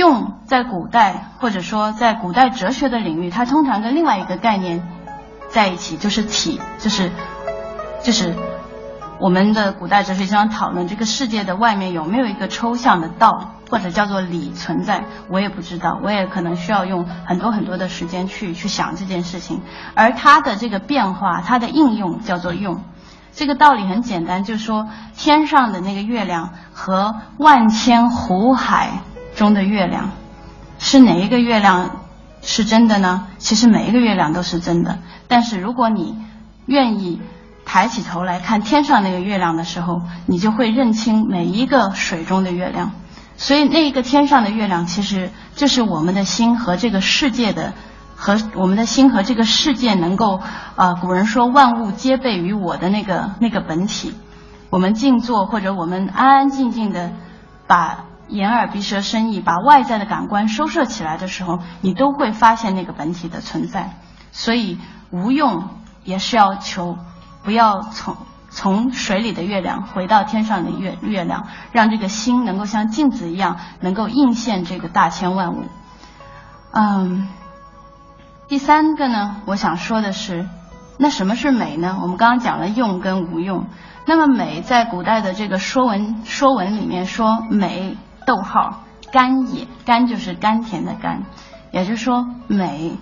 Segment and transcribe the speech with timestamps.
[0.00, 4.88] 用在古代或者说在古代哲学的领域，它通常跟另外一个概念
[5.50, 7.12] 在一起，就是体，就是
[8.02, 8.34] 就是
[9.18, 19.60] 我们的古代哲学经常讨论这个世界的外面有没有一个抽象的道或者叫做理存在，我也不知道，我也可能需要用很多很多的时间去去想这件事情。
[19.94, 22.82] 而它的这个变化，它的应用叫做用。
[23.32, 29.02] 这个道理很简单，就是说天上的那个月亮和万千湖海
[29.40, 30.10] 中的月亮，
[30.78, 32.02] 是哪一个月亮
[32.42, 33.26] 是真的呢？
[33.38, 34.98] 其实每一个月亮都是真的。
[35.28, 36.14] 但是如果你
[36.66, 37.22] 愿意
[37.64, 42.90] 抬起头来看天上那个月亮的时候，你就会认清每一个水中的月亮。
[43.38, 47.72] 所以那一个天上的月亮，其实就是我们的心和这个世界的。
[48.14, 50.42] 和我们的心和这个世界能够，
[50.76, 54.12] 啊，古人说万物皆备于我的那个那个本体。
[54.68, 57.12] 我们静坐或者我们安安静静的，
[57.66, 63.96] 把眼耳鼻舌身意把外在的感官收摄起来的时候，你都会发现那个本体的存在。
[64.32, 64.78] 所以
[65.10, 65.68] 无用
[66.04, 66.96] 也是要求，
[67.42, 68.16] 不要从
[68.48, 75.64] 从水里的月亮回到天上的月月亮，让这个心能够像镜子一样，能够映现这个大千万物。
[76.72, 77.28] 嗯。
[78.48, 80.48] 第三个呢，我想说的是，
[80.98, 81.98] 那什么是美呢？
[82.02, 83.66] 我们刚刚讲了用跟无用。
[84.06, 87.96] 那么美在古代的这个说文说文里面说美，
[88.30, 91.24] 逗号甘也，甘就是甘甜的甘，
[91.72, 92.96] 也就是说美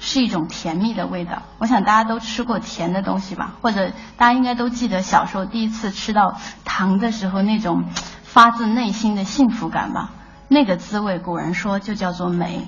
[0.00, 1.44] 是一种甜蜜的味道。
[1.58, 7.84] 我想大家都吃过甜的东西吧，或者大家应该都记得小时候第一次吃到糖的时候那种
[8.24, 10.10] 发自内心的幸福感吧？
[10.48, 12.66] 那个滋味，古人说就叫做美。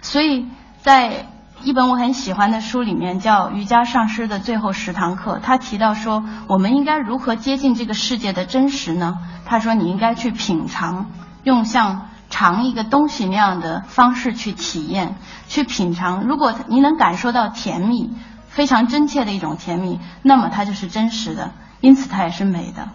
[0.00, 0.46] 所以
[0.80, 1.26] 在
[1.62, 9.18] 一本我很喜欢的书里面叫《瑜伽上师的最后十堂课》，他提到说，我们应该如何接近这个世界的真实呢？
[9.44, 11.10] 他说，你应该去品尝，
[11.42, 15.16] 用像尝一个东西那样的方式去体验、
[15.48, 16.22] 去品尝。
[16.24, 18.12] 如果你能感受到甜蜜，
[18.48, 21.50] 非常真切的一种甜蜜，那么它就是真实的，
[21.80, 22.88] 因此它也是美的。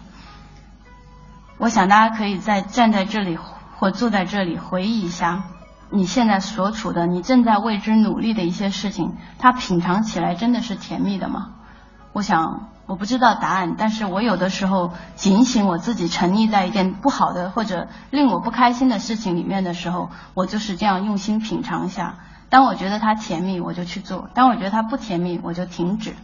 [1.58, 3.38] 我想大家可以在站在这里
[3.76, 5.44] 或坐在这里回忆一下。
[5.94, 11.50] 你现在所处的，你正在为之努力的一些事情，它品尝起来真的是甜蜜的吗？
[12.12, 22.16] 我想我不知道答案，但是我有的时候警醒我自己沉溺在一件不好的或者令我不开心的事情里面的时候，我就是这样用心品尝一下。
[22.48, 26.14] 当我觉得它甜蜜，我就去做；当我觉得它不甜蜜，我就停止。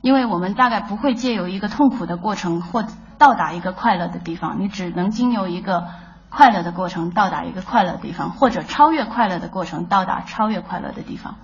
[0.00, 2.84] 因为我们大概不会借由一个痛苦的过程或
[3.18, 5.86] 到达一个快乐的地方，你只能经由一个。
[6.36, 11.36] 快乐的过程到达一个快乐的地方，或者超越快乐的过程到达超越快乐的地方。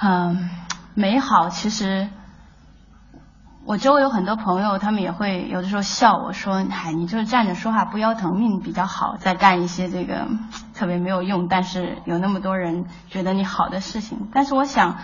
[0.00, 0.50] 嗯，
[0.94, 2.08] 美好其实，
[3.66, 10.26] 我周围有很多朋友，他们也会有的时候笑我说：“嗨，你就是站着说话不腰疼，命比较好，在干一些这个
[10.74, 14.98] 特别没有用，但是有那么多人觉得你好的事情。”但是我想，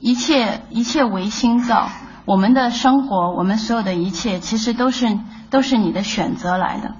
[0.00, 1.88] 一切一切唯心造，
[2.24, 5.18] 我们的生活，我们所有的一切，其实都是
[5.50, 6.94] 都是你的选择来的。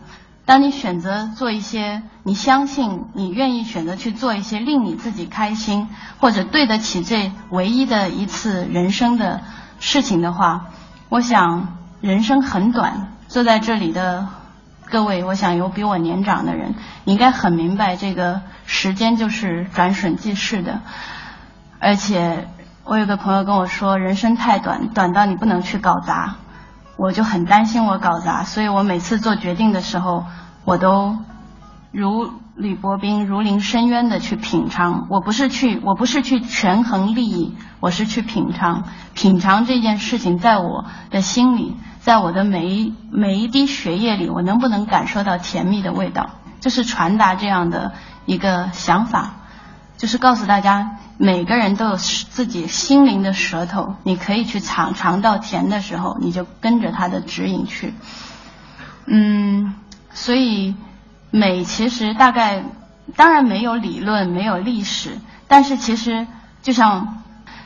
[0.46, 9.40] 当你选择做一些你相信、你愿意选择去做一些令你自己开心或者对得起这唯一的一次人生的
[9.80, 10.66] 事情的话，
[11.08, 13.12] 我想人生很短。
[13.28, 14.28] 坐在这里的
[14.88, 20.80] 各位，我想有比我年长的人，应该很明白这个时间就是转瞬即逝的。
[21.80, 22.48] 而且
[22.84, 26.36] 我有个朋友跟我说，人生太短，短到你不能去搞砸。
[26.96, 30.24] 我就很担心我搞砸，所以我每次做决定的时候，
[30.64, 31.18] 我都
[31.92, 35.06] 如履薄冰、如临深渊的去品尝。
[35.10, 38.84] 我不是去，我不是去权衡利益，我是去品尝。
[39.14, 46.30] 品尝这件事情，在我的心里，在我的每一每一滴血液里，我能不能感受到甜蜜的味道？
[46.60, 47.92] 就是传达这样的
[48.24, 49.34] 一个想法，
[49.96, 50.98] 就是告诉大家。
[51.18, 57.94] 每个人都有自己心灵的舌头，你可以去尝尝到甜的时候，你就跟着它的指引去。
[59.06, 59.76] 嗯，
[60.12, 60.74] 所以
[61.30, 62.64] 美其实大概
[63.16, 66.26] 当然没有理论，没有历史，但是其实
[66.60, 67.22] 就像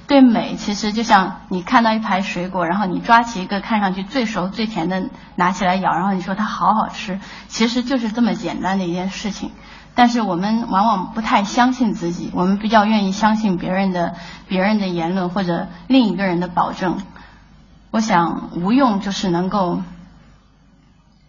[0.06, 7.18] 对美，其实就像你看到一排水果，然后你抓起一个看上去最熟最甜的拿起来咬，然后你说它好好吃，
[7.48, 9.50] 其实就是这么简单的一件事情。
[9.94, 14.14] 但是我们往往不太相信自己，我们比较愿意相信别人的
[14.48, 16.98] 别人的言论或者另一个人的保证。
[17.90, 19.82] 我想无用就是能够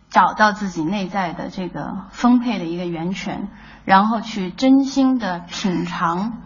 [0.10, 3.50] 找到自己内在的这个丰沛的一个源泉，
[3.84, 6.42] 然后去真心的品尝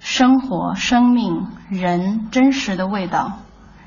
[0.00, 3.38] 生活、生命、人真实的味道，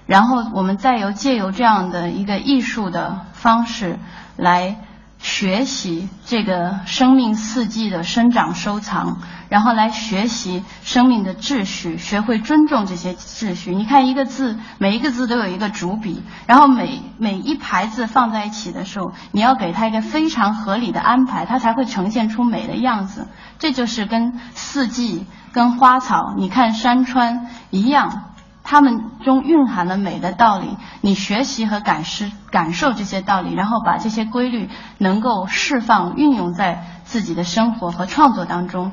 [0.05, 3.97] 然后我们再由借由这样的一个艺术的方式
[4.37, 4.77] 来。
[5.19, 9.17] 学习这个生命四季的生长收藏，
[9.49, 13.75] 然后来学习生命的秩序，学会尊重这些秩序。
[13.75, 23.27] 你看一个字，每一个字都有一个主笔，然后每每一排字放在一起的时候，你要给它一个非常合理的安排，它才会呈现出美的样子。
[23.59, 28.23] 这就是跟四季、跟花草，你看山川一样。
[28.71, 34.69] 它们中蕴含了美的道理，你学习和感知感受这些道理，然后把这些规律
[34.99, 38.91] 能够释放运用在自己的生活和创作当中。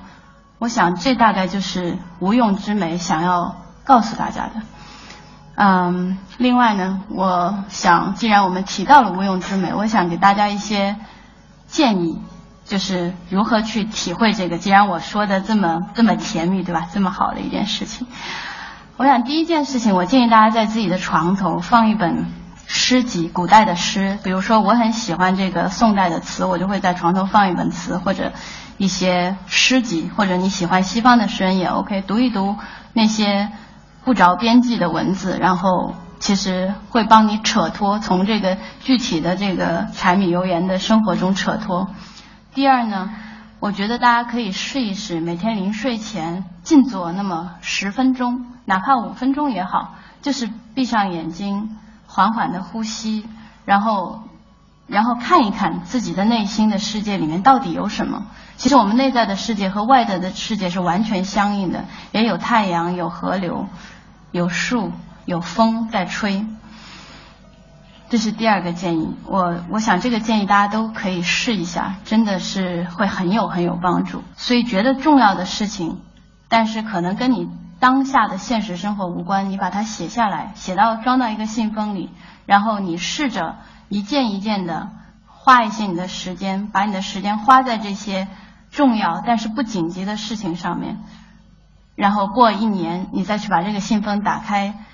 [0.59, 4.53] 我想这大概就是无用之美想要告诉大家的。
[5.57, 10.97] 嗯，另外呢，我想既然我们提到了无用之美，我想给大家一些
[11.67, 12.23] 建议，
[12.65, 14.57] 就是如何去体会这个。
[14.57, 16.89] 既然我说的这么这么甜蜜，对吧？
[16.95, 18.07] 这么好的一件事情。
[18.99, 22.33] 我想第一件事情，我建议大家在自己的床头放一本
[22.67, 24.19] 诗集，古代的诗。
[24.25, 28.33] 比如说，我很喜欢这个宋代的词，我就会在床头放一本词，或者
[28.79, 32.57] 一些诗集，或者你喜欢西方的诗人也 OK，读一读
[32.95, 33.51] 那些
[34.03, 41.89] 不着边际的文字，然后其实会帮你扯脱从这个具体的这个柴米油盐的生活中扯脱。
[42.55, 43.11] 第二呢，
[43.67, 48.47] 我觉得大家可以试一试，每天临睡前静坐那么十分钟。
[48.65, 51.77] 哪怕五分钟也好，就是闭上眼睛，
[52.07, 53.27] 缓缓的呼吸，
[53.65, 54.23] 然后，
[54.87, 58.29] 然后看一看自己的内心的世界里面到底有什么。
[58.57, 63.67] 其实我们内在的世界和外在的世界是完全相应的，也有太阳，有河流，
[64.31, 64.93] 有树，
[65.25, 66.47] 有风在吹。
[68.09, 74.23] 这是第二个建议，我我想这个建议大家都可以试一下，真的是会很有很有帮助。
[74.37, 76.01] 所以觉得重要的事情，
[76.49, 77.49] 但是可能跟你。
[77.79, 82.11] 当下的现实生活无关，你把它写下来，写到装到一个信封里，
[82.47, 83.57] 然后你试着
[83.91, 84.89] 一件一件的
[85.27, 88.29] 花一些你的时间，把你的时间花在这些
[88.71, 91.01] 重要但是不紧急的事情上面，
[91.97, 94.87] 然后过一年你再去把这个信封打开，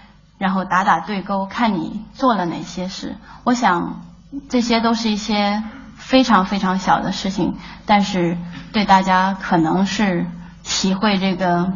[0.42, 3.16] 然后打打对勾，看你做了哪些事。
[3.44, 4.02] 我想
[4.48, 5.62] 这些都是一些
[5.94, 7.56] 非常非常小的事情，
[7.86, 8.36] 但是
[8.72, 10.26] 对大家可能是
[10.64, 11.72] 体会这个。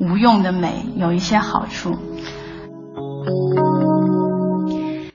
[0.00, 1.96] 无用的美有一些好处。